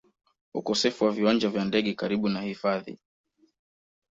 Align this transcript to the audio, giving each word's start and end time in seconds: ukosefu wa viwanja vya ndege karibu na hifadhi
ukosefu 0.53 1.05
wa 1.05 1.11
viwanja 1.11 1.49
vya 1.49 1.65
ndege 1.65 1.93
karibu 1.93 2.29
na 2.29 2.41
hifadhi 2.41 2.99